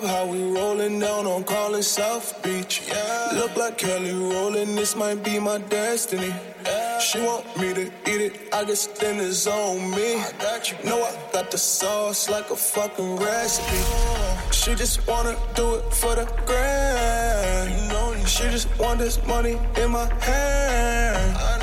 Top, 0.00 0.10
how 0.10 0.26
we 0.26 0.42
rolling 0.42 0.98
down 0.98 1.26
on 1.26 1.44
calling 1.44 1.82
South 1.82 2.42
Beach. 2.42 2.82
Yeah. 2.88 3.30
Look 3.34 3.56
like 3.56 3.78
Kelly 3.78 4.12
Rowland, 4.12 4.76
this 4.76 4.96
might 4.96 5.22
be 5.22 5.38
my 5.38 5.58
destiny. 5.58 6.34
Yeah. 6.64 6.98
She 6.98 7.18
want 7.20 7.44
me 7.58 7.74
to 7.74 7.86
eat 8.06 8.20
it, 8.20 8.32
I 8.52 8.64
guess 8.64 8.86
then 8.86 9.18
it's 9.20 9.46
on 9.46 9.90
me. 9.90 10.16
I 10.16 10.32
got 10.38 10.70
you. 10.70 10.78
Know 10.84 11.02
I 11.02 11.14
got 11.32 11.50
the 11.50 11.58
sauce 11.58 12.28
like 12.28 12.50
a 12.50 12.56
fucking 12.56 13.16
recipe. 13.16 14.52
She 14.52 14.74
just 14.74 15.06
wanna 15.06 15.36
do 15.54 15.76
it 15.76 15.94
for 15.94 16.14
the 16.14 16.26
grand. 16.46 17.70
You 17.70 17.88
know, 17.88 18.24
she 18.26 18.44
just 18.44 18.68
want 18.78 19.00
this 19.00 19.24
money 19.26 19.58
in 19.76 19.90
my 19.90 20.06
hand. 20.22 21.36
I. 21.36 21.60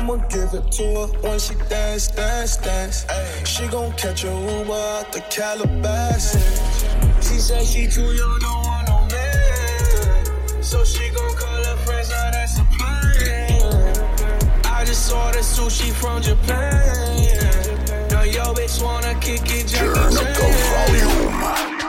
I'ma 0.00 0.16
give 0.28 0.54
it 0.54 0.72
to 0.72 0.82
her 0.82 1.06
when 1.20 1.38
she 1.38 1.54
dance, 1.68 2.08
dance, 2.08 2.56
dance. 2.56 3.04
Ay. 3.10 3.44
She 3.44 3.66
gon' 3.68 3.92
catch 3.92 4.24
a 4.24 4.28
Uber 4.28 4.72
out 4.72 5.12
the 5.12 5.20
Calabasas. 5.28 6.79
She 7.30 7.38
said 7.38 7.64
she 7.64 7.86
too 7.86 8.12
young, 8.12 8.38
don't 8.40 8.66
want 8.66 8.88
no 8.88 9.06
man. 9.06 10.62
So 10.64 10.84
she 10.84 11.10
gon' 11.10 11.36
call 11.36 11.64
her 11.64 11.76
friends, 11.76 12.10
now 12.10 12.30
that's 12.32 12.58
a 12.58 12.64
plan. 12.64 14.64
I 14.64 14.84
just 14.84 15.12
ordered 15.12 15.38
sushi 15.38 15.92
from 15.92 16.22
Japan. 16.22 18.08
Now 18.10 18.22
yo 18.22 18.52
bitch 18.52 18.82
wanna 18.82 19.14
kick 19.20 19.42
it, 19.46 19.68
Turn 19.68 19.96
up 19.96 20.10
the 20.10 20.66
volume. 20.72 21.79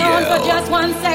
on 0.00 0.22
for 0.24 0.46
just 0.46 0.70
one 0.70 0.92
second. 0.94 1.11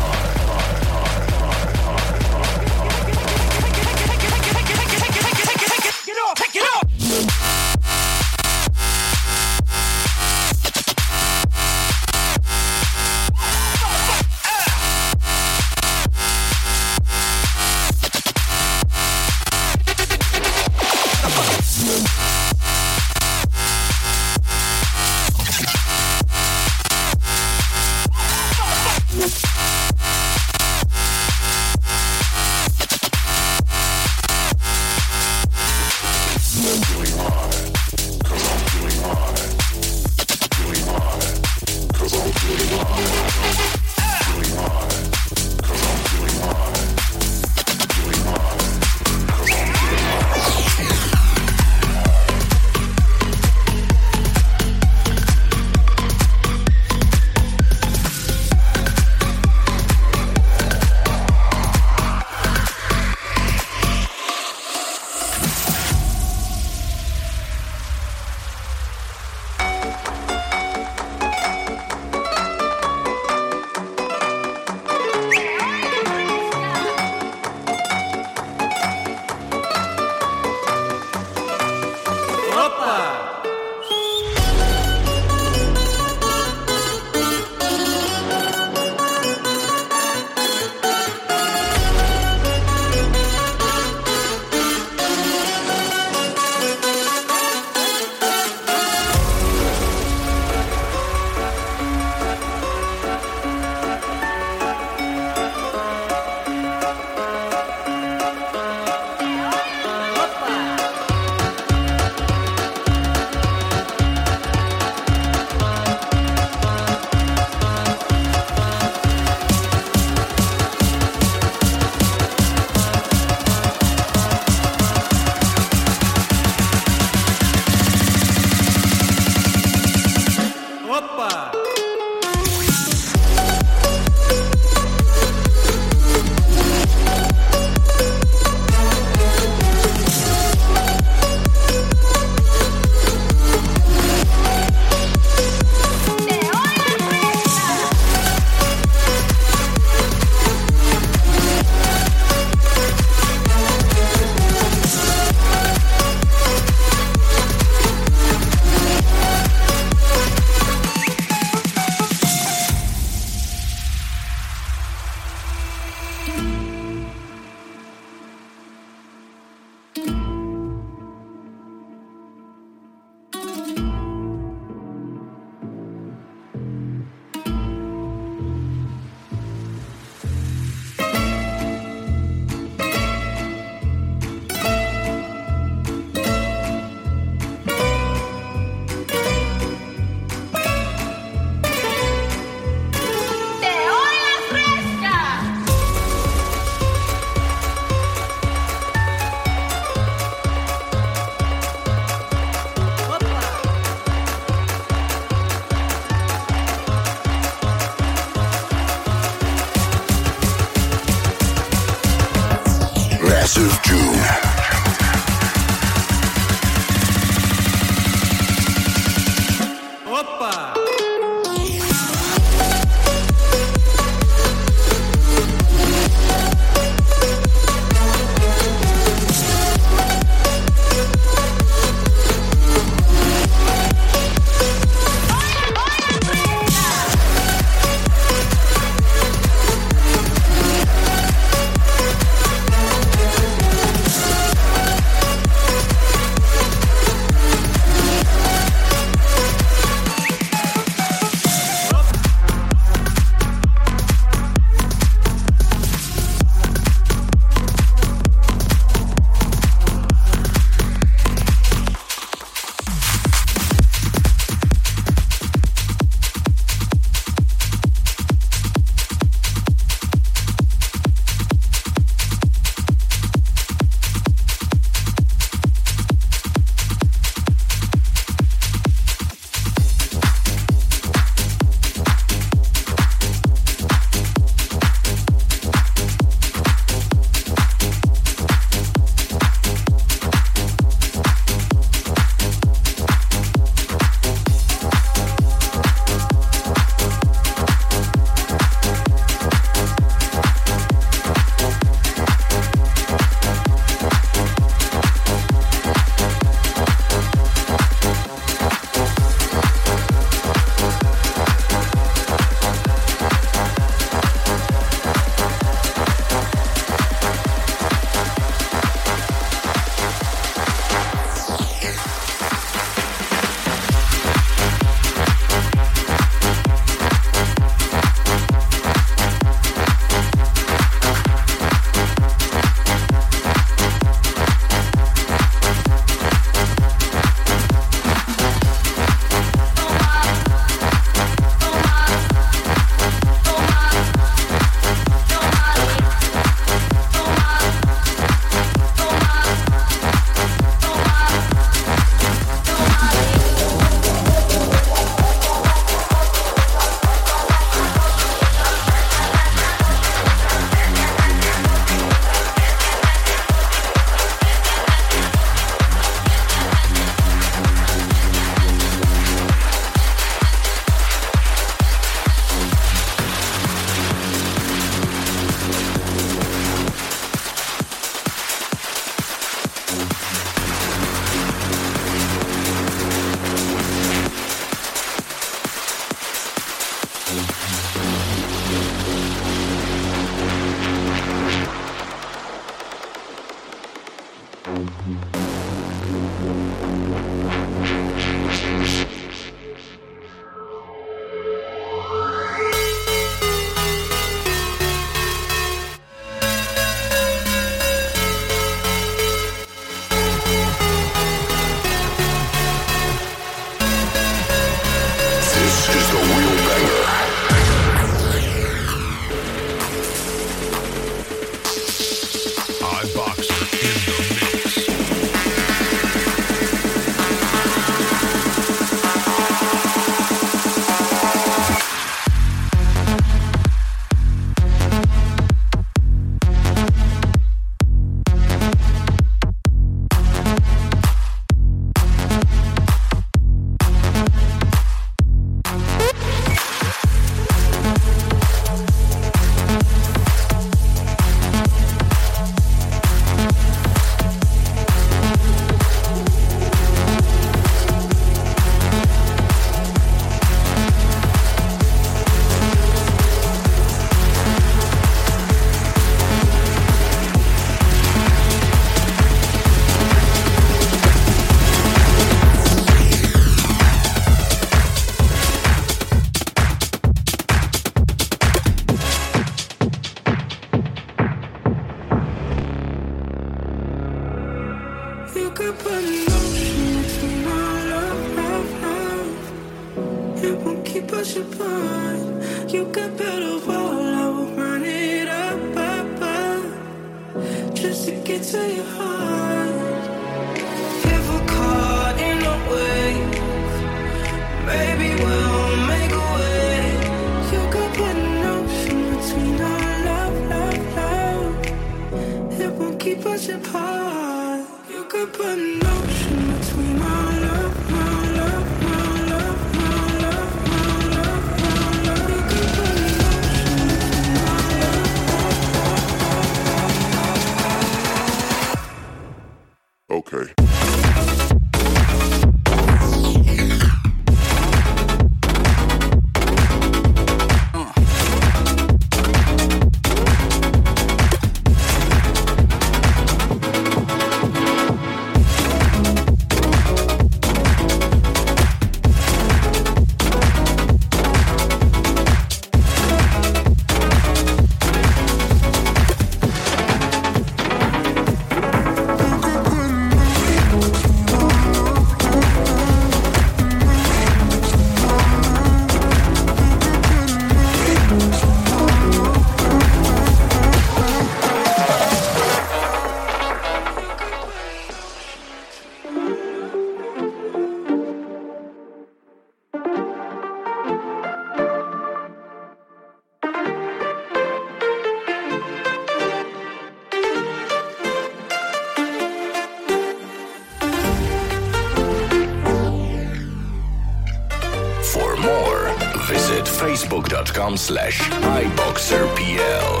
Slash 597.75 598.21
iBoxerPL. 598.29 600.00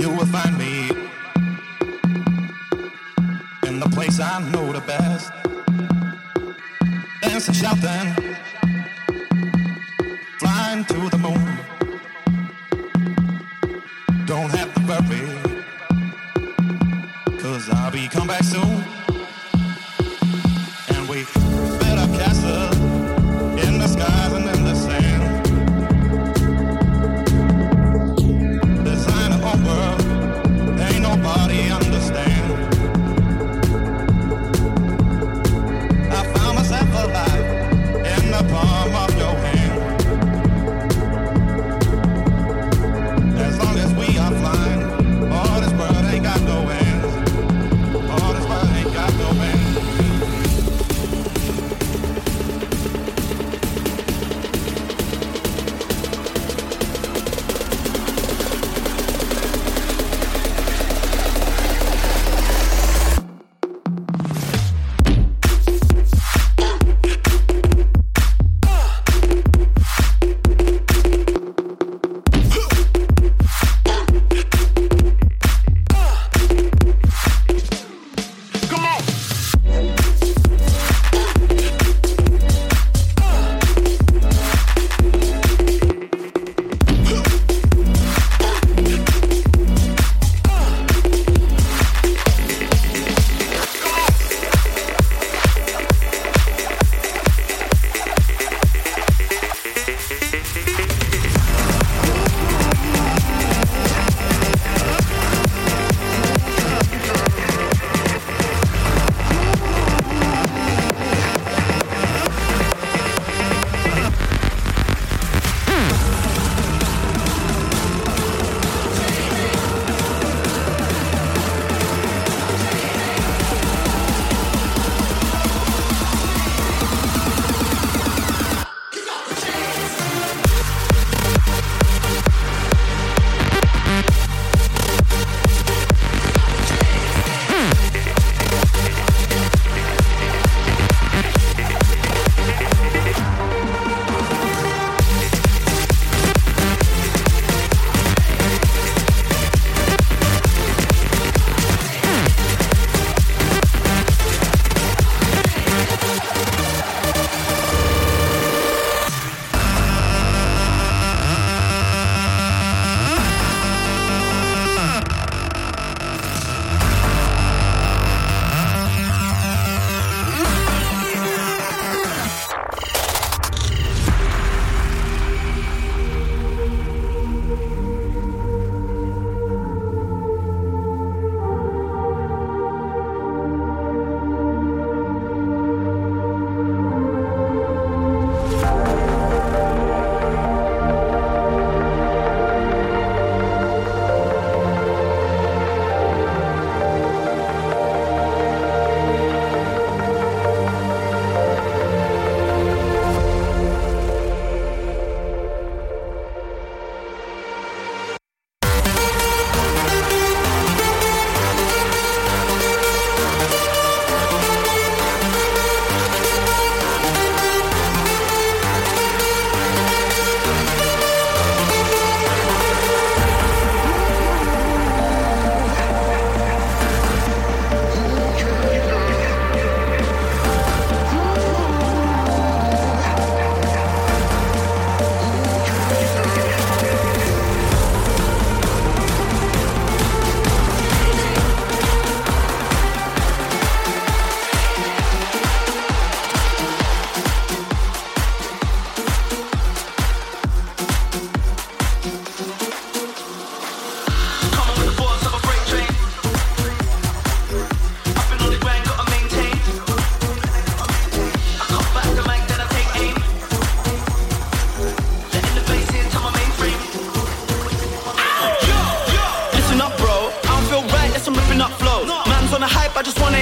You 0.00 0.10
will 0.10 0.26
find 0.26 0.56
me 0.56 0.90
in 3.66 3.80
the 3.80 3.88
place 3.92 4.20
I 4.20 4.38
know 4.50 4.72
the 4.72 4.80
best. 4.80 5.32
Dancing, 7.22 7.54
shouting, 7.54 8.36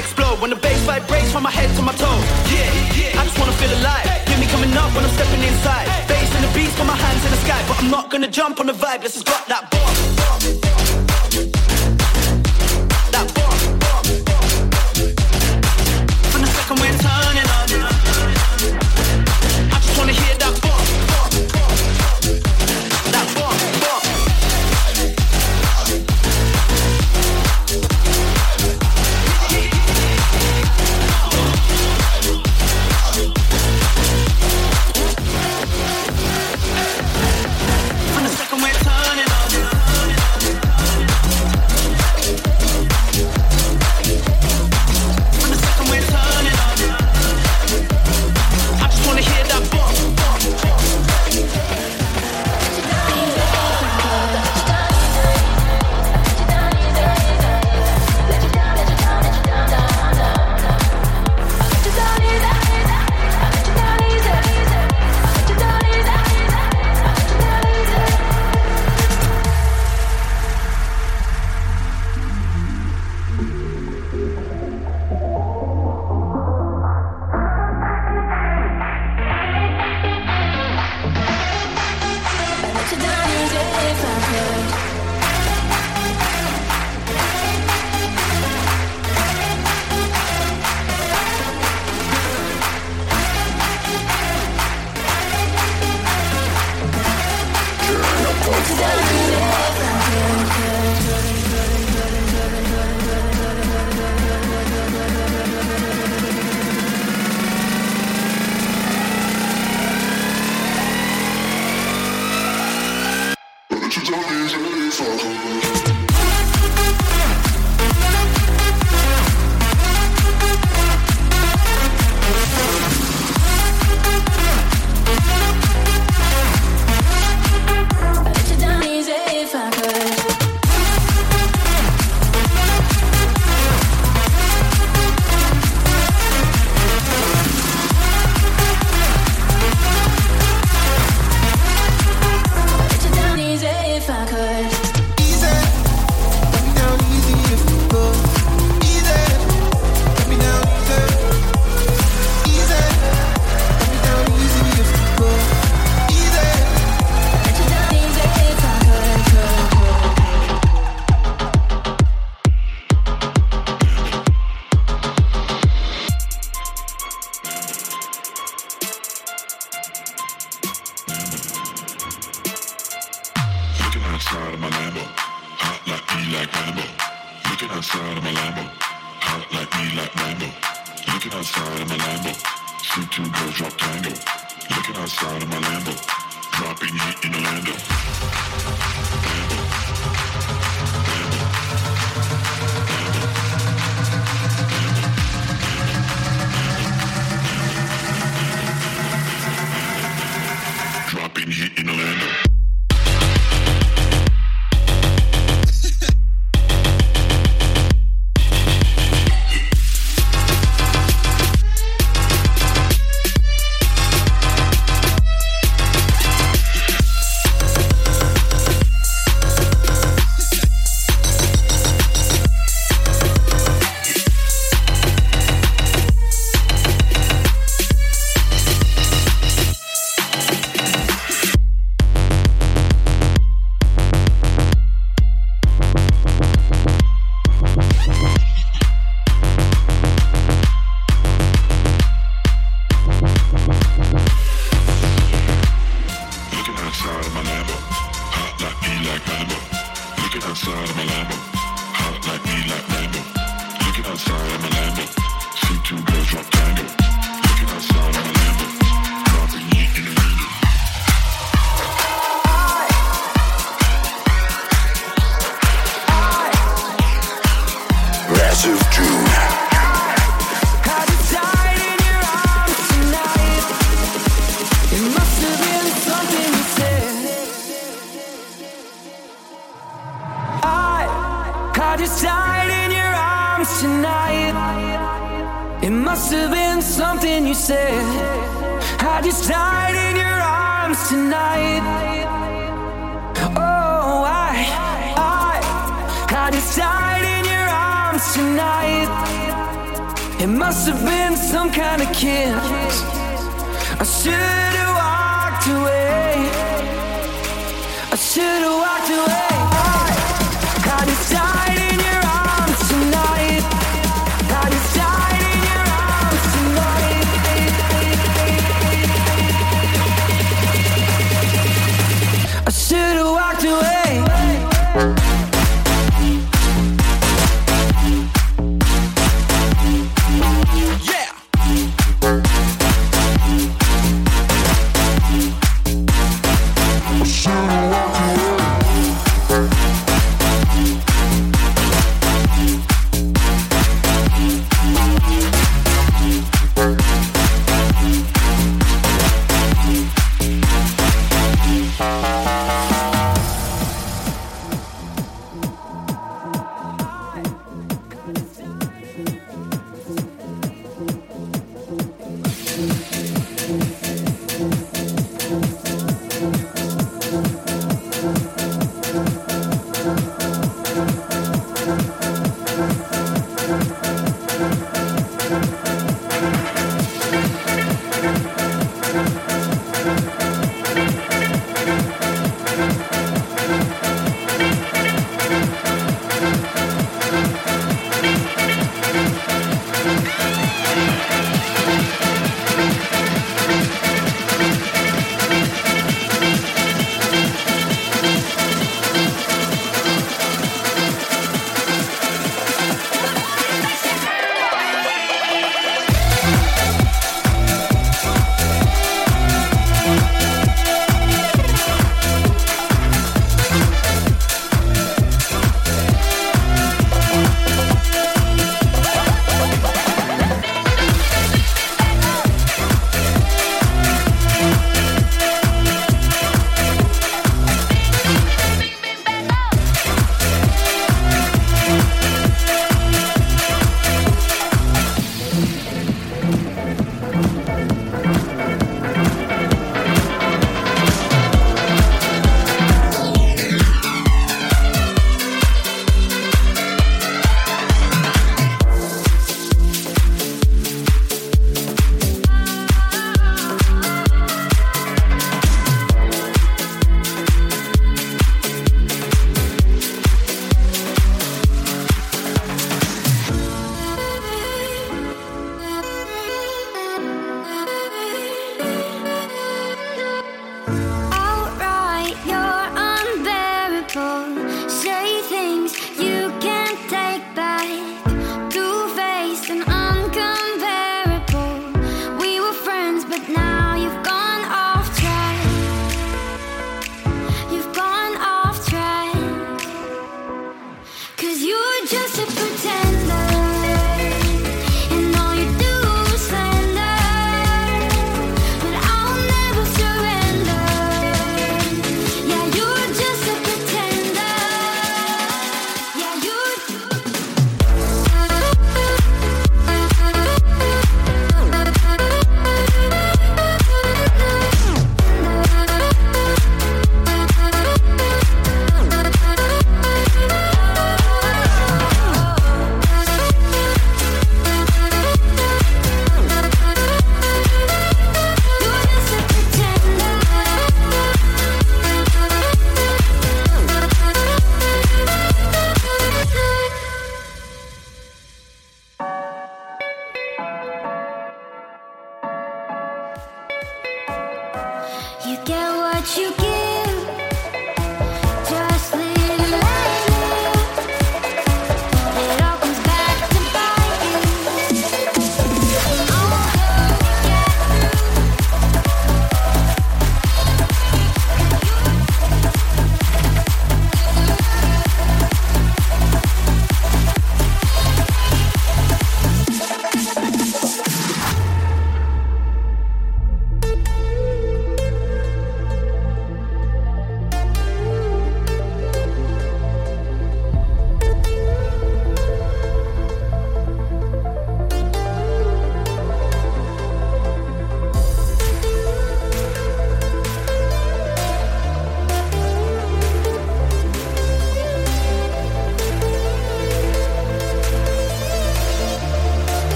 Explode 0.00 0.40
when 0.40 0.48
the 0.48 0.56
bass 0.56 0.80
vibrates 0.86 1.30
from 1.30 1.42
my 1.42 1.50
head 1.50 1.68
to 1.76 1.82
my 1.82 1.92
toe. 1.92 2.20
Yeah, 2.48 2.64
yeah. 2.96 3.20
I 3.20 3.24
just 3.28 3.38
wanna 3.38 3.52
feel 3.52 3.70
alive. 3.80 4.06
Hear 4.28 4.38
me 4.38 4.46
coming 4.46 4.72
up 4.72 4.90
when 4.94 5.04
I'm 5.04 5.12
stepping 5.12 5.42
inside. 5.42 5.86
Bass 6.08 6.34
and 6.36 6.44
the 6.46 6.52
beats, 6.54 6.74
got 6.78 6.86
my 6.86 6.96
hands 6.96 7.22
in 7.22 7.30
the 7.30 7.40
sky, 7.44 7.62
but 7.68 7.76
I'm 7.80 7.90
not 7.90 8.10
gonna 8.10 8.30
jump 8.30 8.60
on 8.60 8.66
the 8.66 8.72
vibe. 8.72 9.02
Let's 9.02 9.14
just 9.14 9.26
got 9.26 9.46
that 9.48 9.70
bomb. 9.70 10.39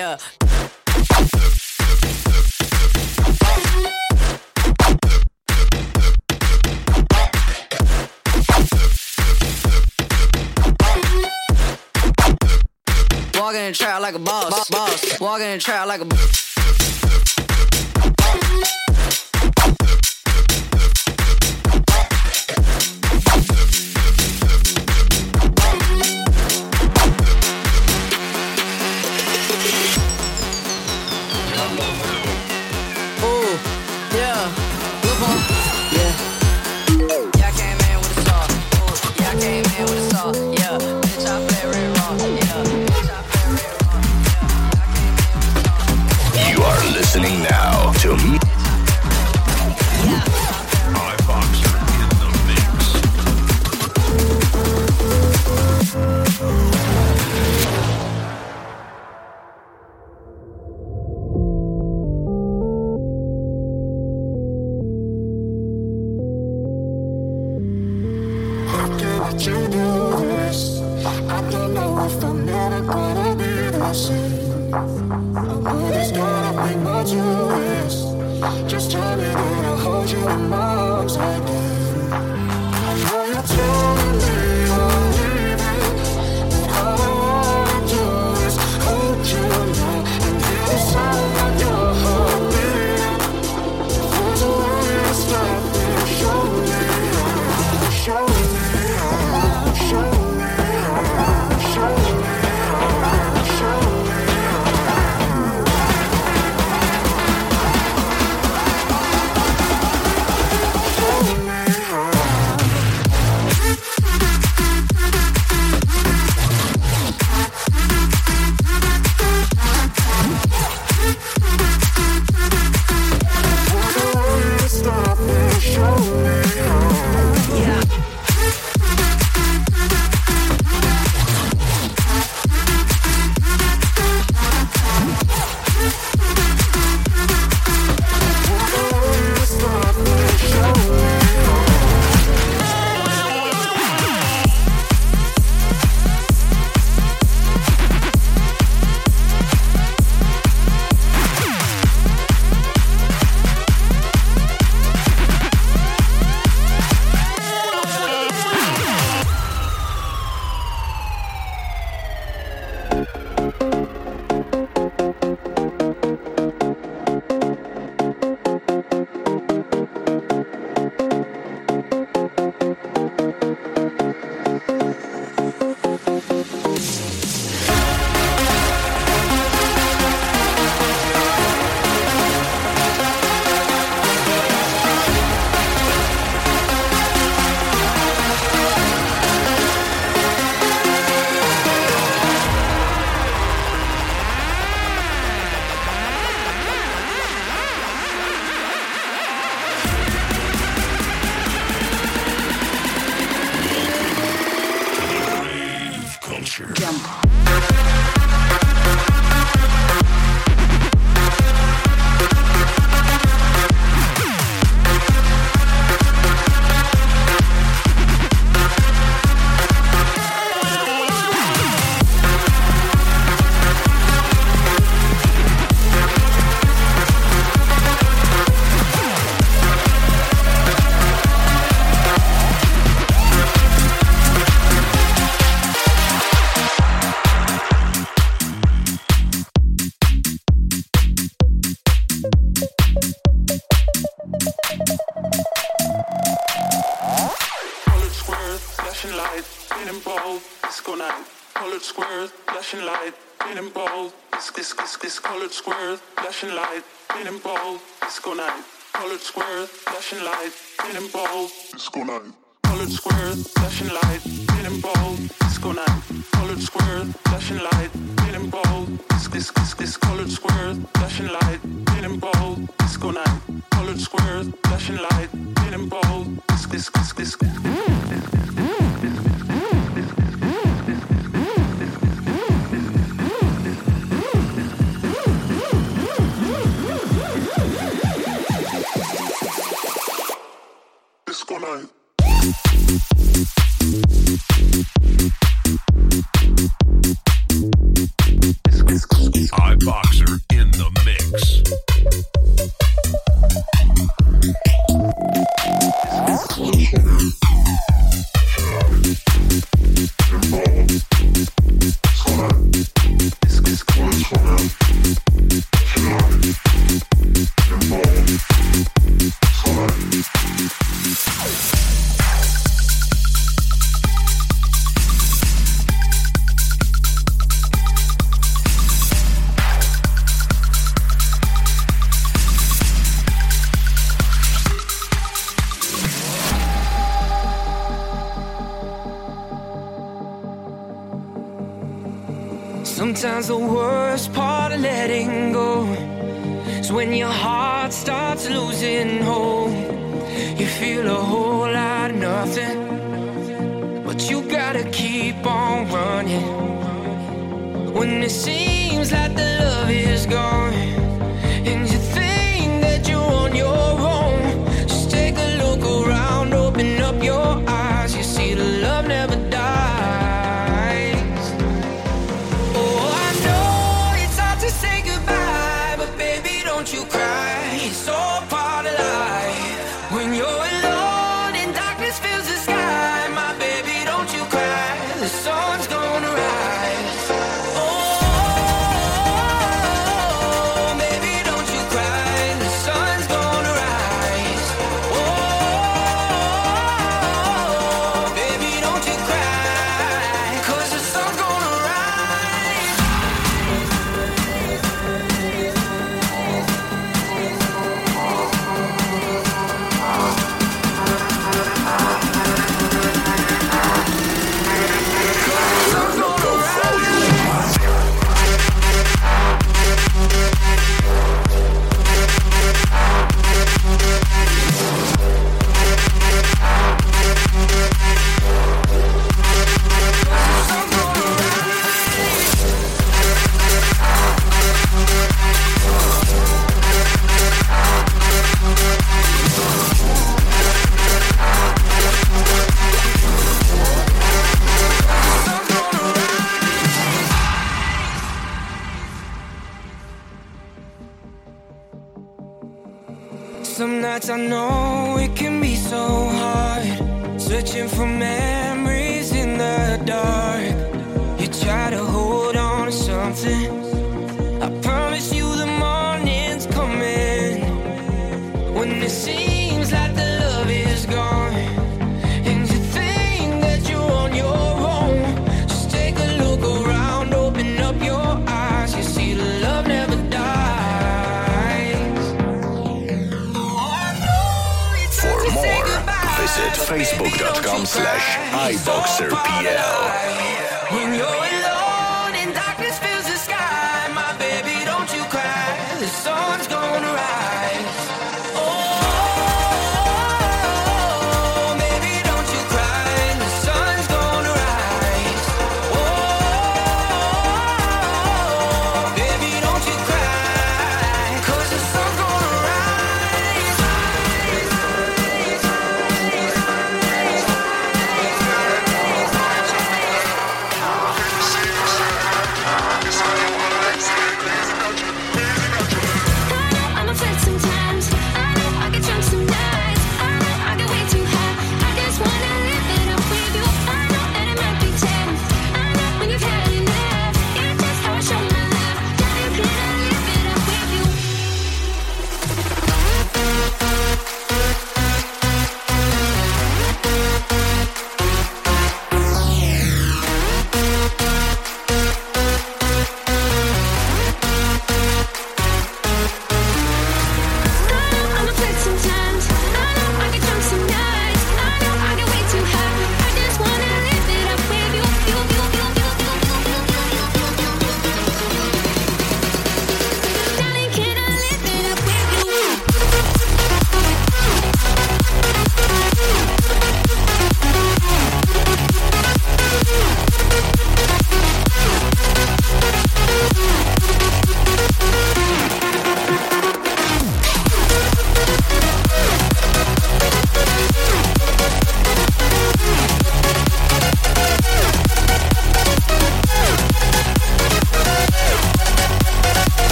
Yeah. 0.00 0.16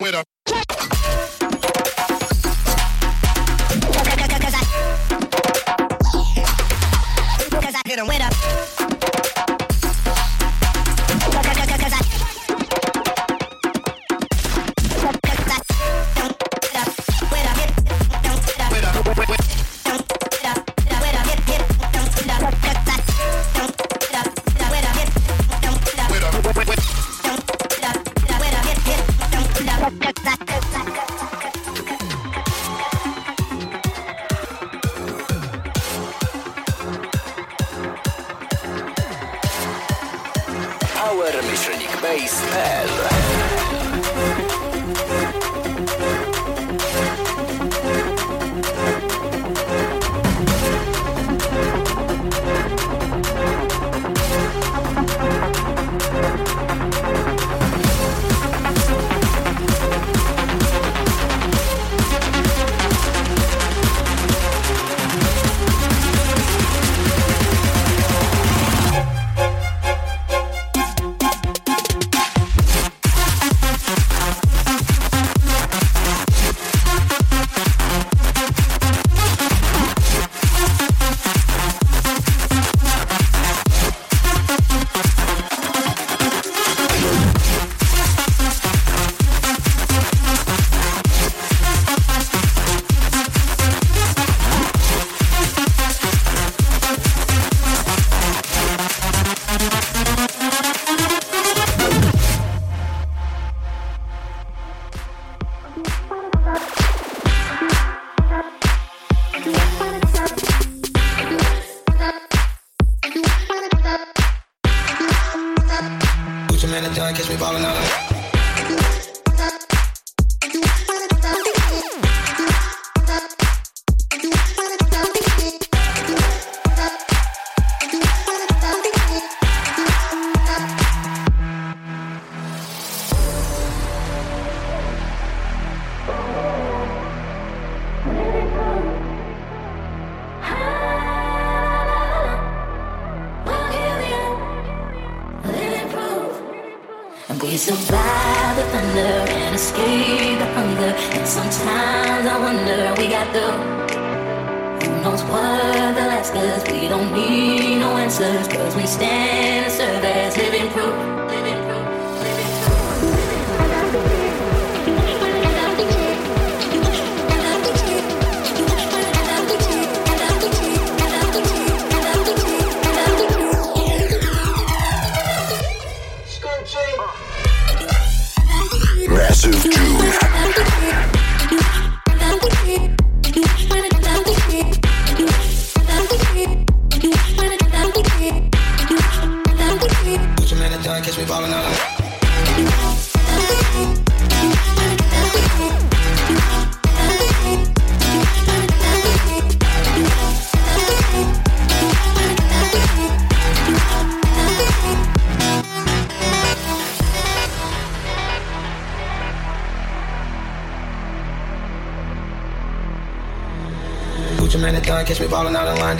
With 0.00 0.14
a. 0.14 0.24
Cause 7.60 7.74
I. 7.74 7.82
Hit 7.86 7.98
him 7.98 8.06
with 8.06 8.20
a. 8.20 8.59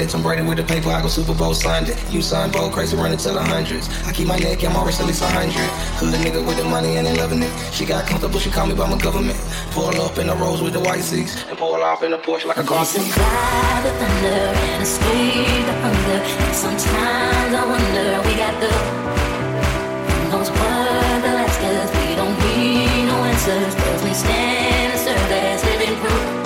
in 0.01 0.09
Tom 0.09 0.23
Brady 0.23 0.43
with 0.43 0.57
the 0.57 0.65
paper, 0.65 0.91
I 0.91 1.03
go 1.03 1.09
Super 1.09 1.35
Bowl 1.35 1.55
signed 1.55 1.89
it. 1.89 1.99
You 2.11 2.23
sign 2.23 2.51
bold, 2.51 2.73
crazy 2.73 2.97
running 2.97 3.19
to 3.19 3.31
the 3.33 3.43
hundreds. 3.43 3.89
I 4.07 4.13
keep 4.13 4.27
my 4.27 4.39
neck, 4.39 4.65
I'm 4.65 4.77
always 4.77 4.99
at 5.01 5.07
least 5.07 5.23
a 5.23 5.27
hundred. 5.27 5.69
Hood 6.01 6.15
nigga 6.15 6.47
with 6.47 6.57
the 6.57 6.65
money 6.65 6.97
and 6.97 7.07
they 7.07 7.15
loving 7.17 7.43
it. 7.43 7.53
She 7.73 7.85
got 7.85 8.07
comfortable, 8.07 8.41
she 8.41 8.51
call 8.51 8.67
me 8.67 8.75
by 8.75 8.89
my 8.89 8.99
government. 8.99 9.39
Pull 9.73 10.01
up 10.01 10.19
in 10.19 10.27
the 10.29 10.37
rose 10.37 10.63
with 10.63 10.73
the 10.73 10.81
white 10.81 11.03
seats 11.03 11.45
and 11.49 11.59
pull 11.59 11.75
off 11.75 12.03
in 12.03 12.11
the 12.13 12.19
Porsche 12.19 12.47
like 12.47 12.57
a 12.57 12.65
car. 12.65 12.85
survive 12.85 13.83
the 13.85 13.93
thunder 14.01 14.41
and 14.73 14.83
escape 14.83 15.65
the 15.69 15.77
hunger. 15.85 16.21
Sometimes 16.55 17.53
I 17.55 17.65
wonder 17.67 18.29
we 18.29 18.35
got 18.37 18.55
the 18.61 18.71
knows 20.31 20.51
what 20.51 21.23
they'll 21.23 21.45
ask. 21.45 21.61
We 21.61 22.15
don't 22.17 22.37
need 22.41 23.07
no 23.07 23.17
answers, 23.25 23.75
cause 23.75 24.03
we 24.05 24.15
stand 24.15 24.81
and 25.09 25.63
living 25.65 25.97
proof. 26.01 26.40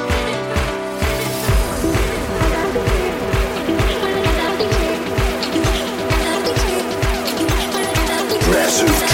Judge 8.75 9.14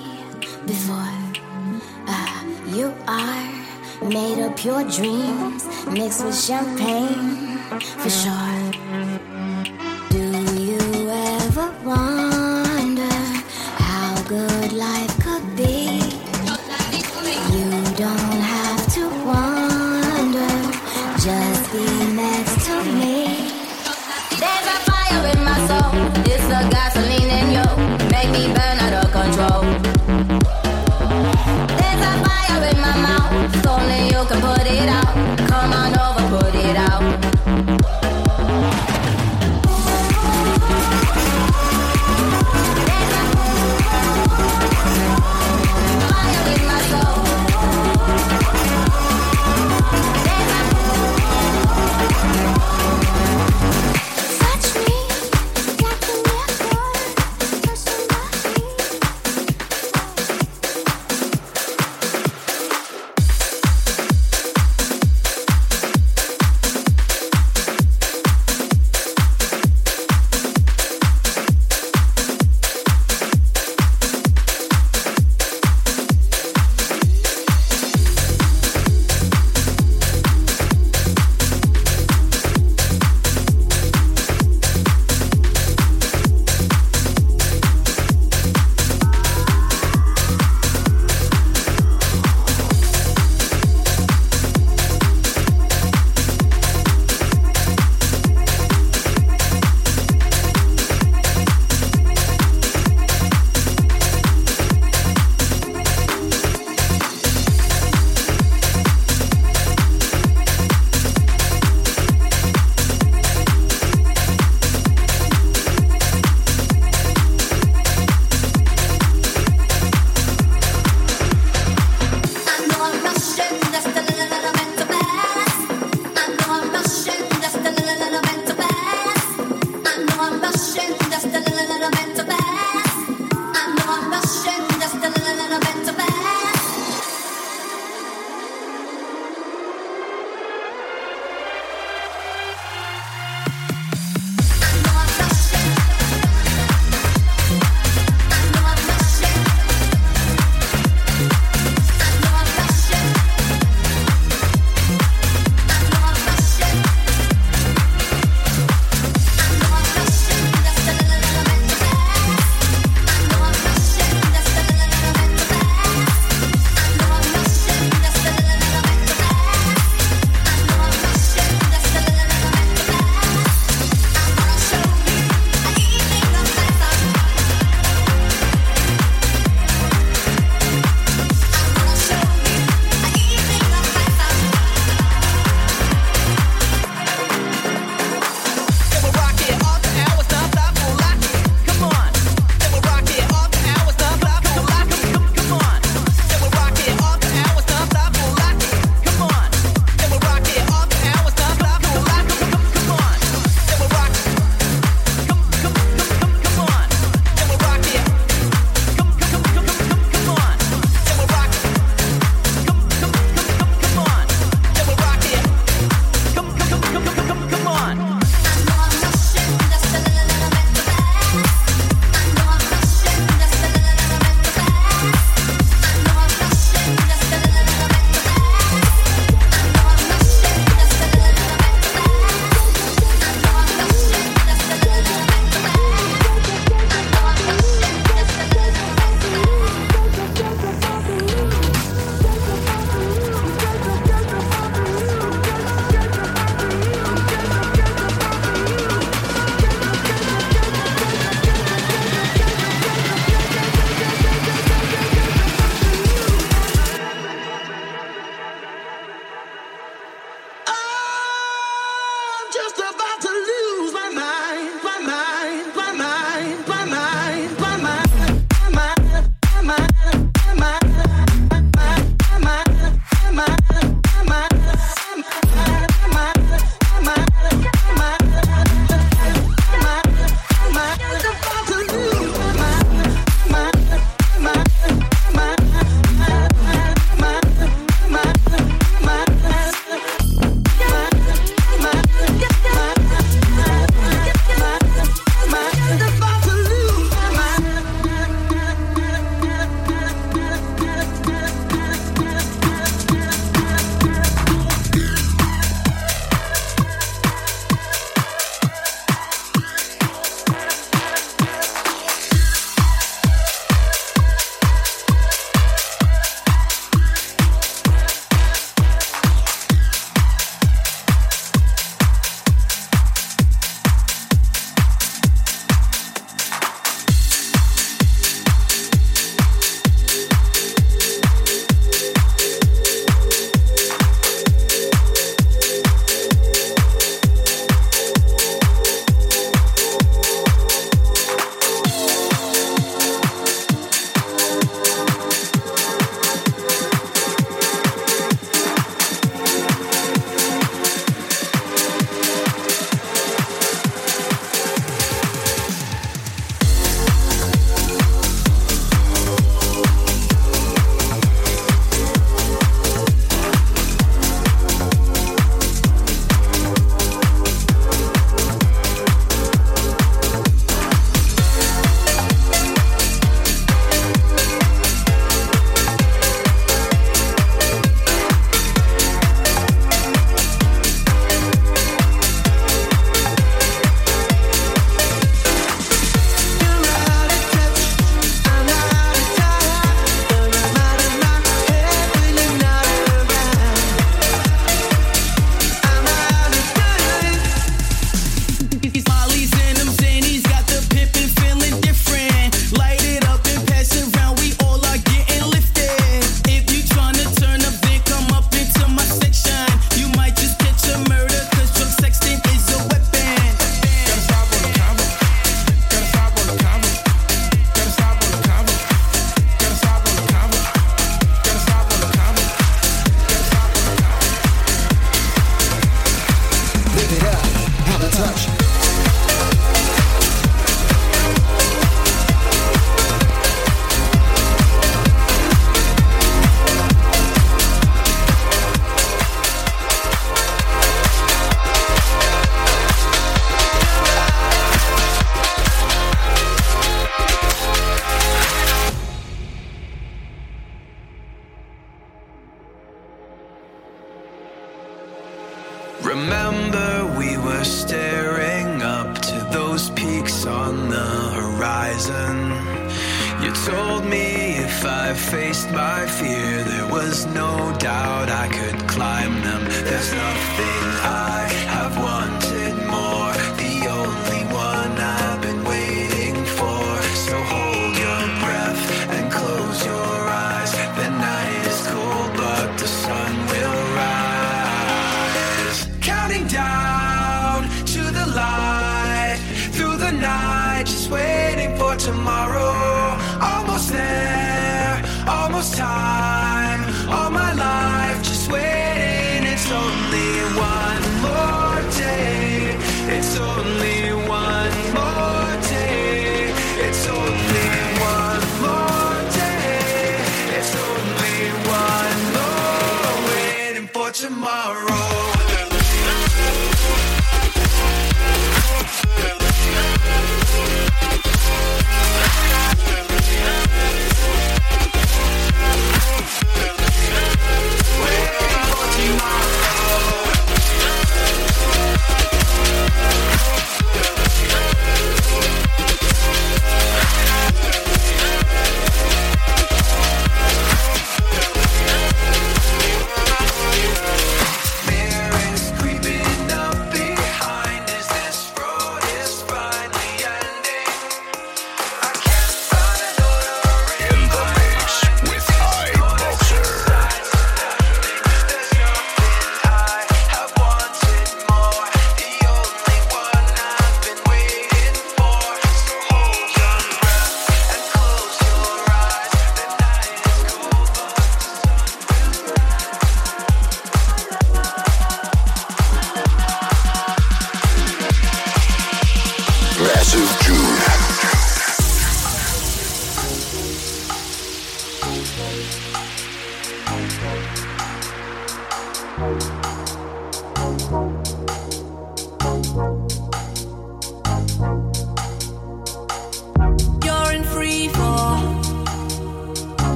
before. 0.71 1.17
Uh, 2.07 2.43
you 2.77 2.87
are 3.05 3.43
made 4.07 4.39
of 4.45 4.55
pure 4.55 4.83
dreams 4.97 5.61
mixed 5.87 6.23
with 6.23 6.37
champagne 6.47 7.57
for 8.01 8.11
sure. 8.21 8.61
Do 10.15 10.25
you 10.69 10.83
ever 11.35 11.67
wonder 11.83 13.17
how 13.87 14.11
good 14.35 14.71
life 14.71 15.13
could 15.25 15.45
be? 15.59 15.99
You 17.55 17.67
don't 18.03 18.41
have 18.55 18.81
to 18.95 19.03
wonder, 19.31 20.53
just 21.27 21.63
be 21.73 21.85
next 22.23 22.55
to 22.67 22.75
me. 22.99 23.17
There's 24.41 24.67
a 24.75 24.79
fire 24.87 25.23
in 25.33 25.39
my 25.49 25.57
soul. 25.69 25.91
It's 26.31 26.45
the 26.53 26.61
gasoline 26.75 27.31
in 27.39 27.47
you. 27.57 27.67
Make 28.15 28.29
me 28.37 28.43
burn 28.55 28.77
out 28.85 28.95
of 29.03 29.11
control. 29.11 30.00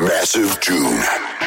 Massive 0.00 0.60
June. 0.60 1.37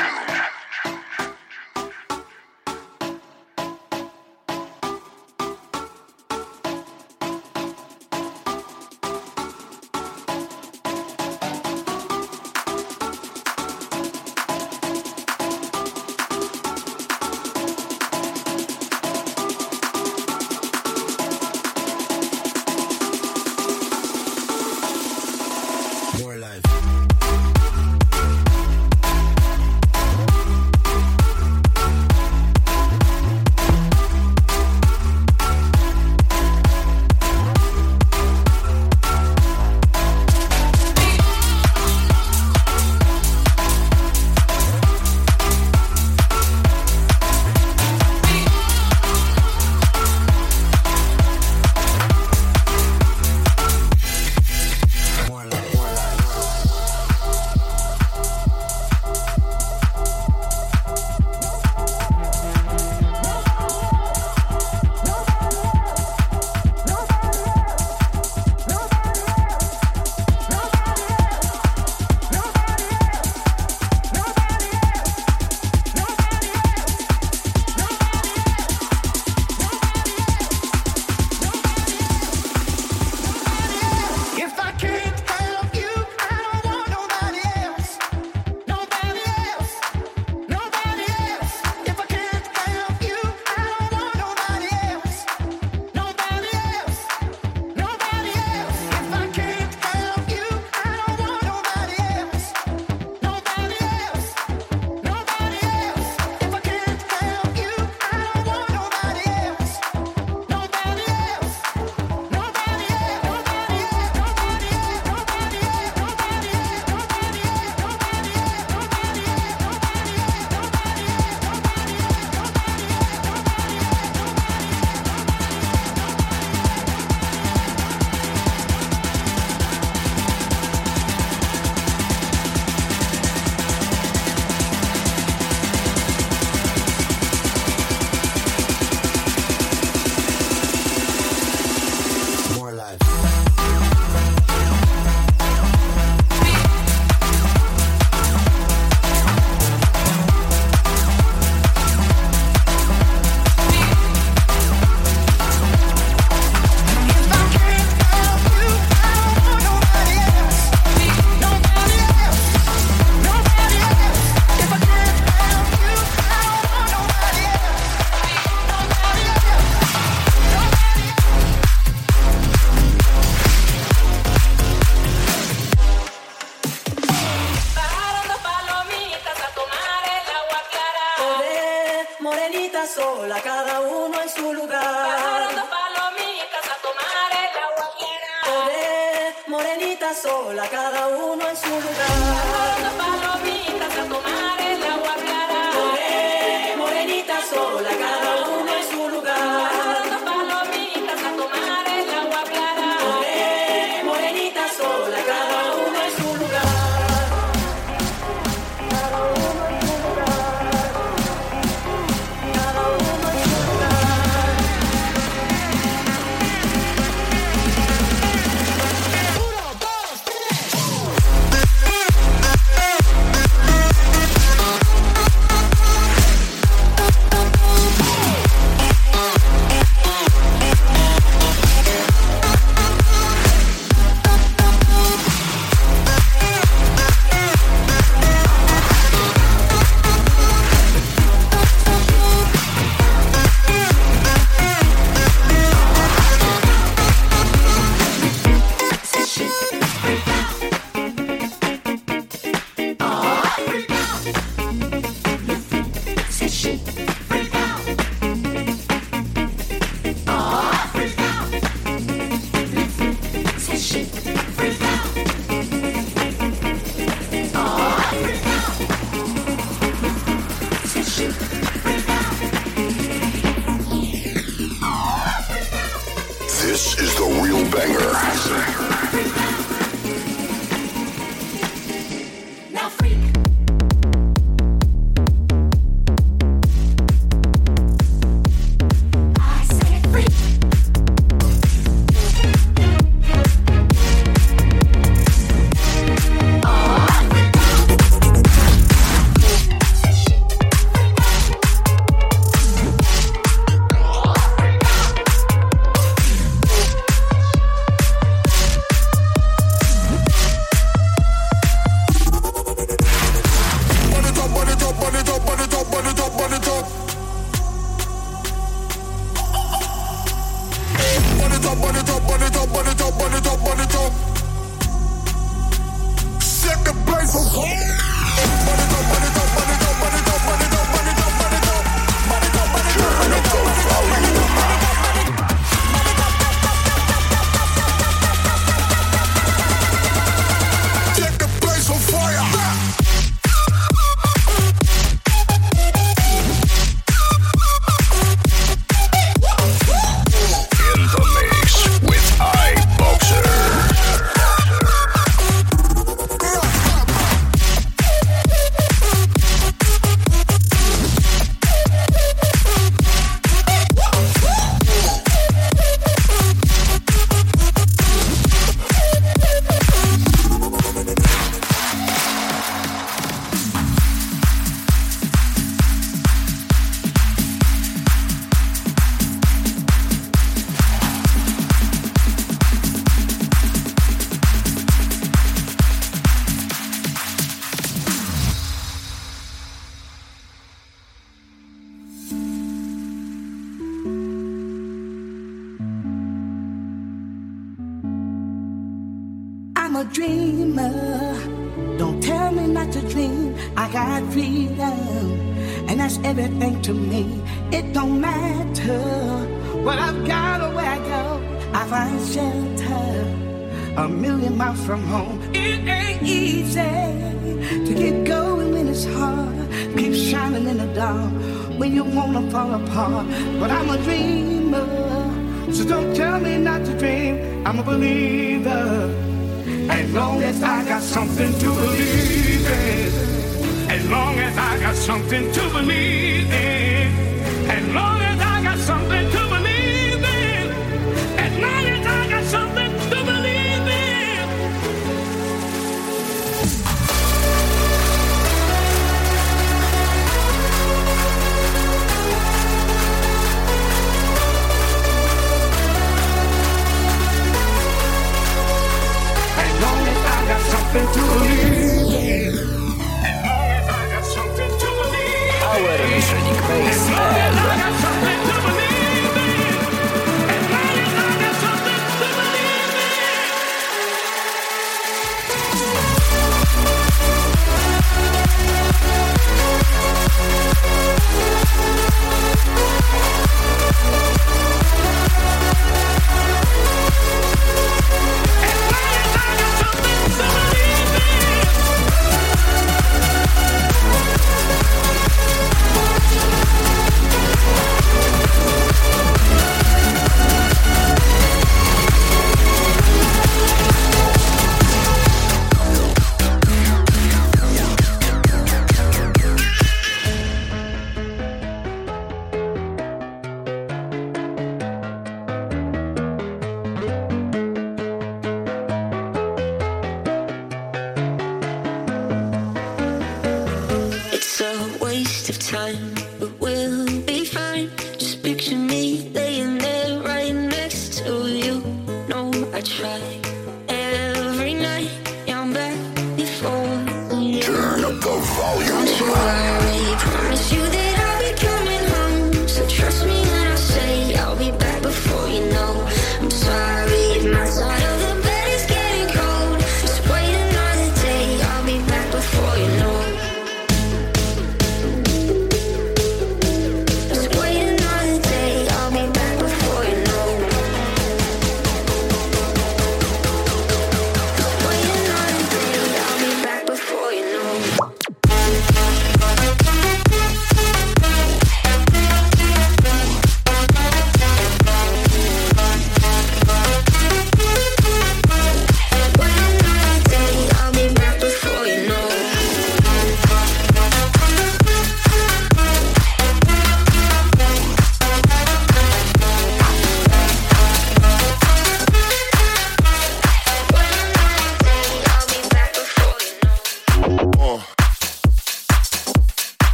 In 529.51 529.80